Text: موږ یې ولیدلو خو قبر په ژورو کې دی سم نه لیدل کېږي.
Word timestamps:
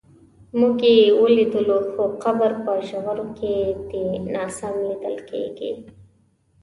موږ 0.59 0.77
یې 0.93 1.13
ولیدلو 1.21 1.77
خو 1.89 2.03
قبر 2.23 2.51
په 2.63 2.73
ژورو 2.87 3.27
کې 3.37 3.53
دی 3.89 4.03
سم 4.57 4.73
نه 4.79 4.79
لیدل 4.89 5.15
کېږي. 5.29 5.71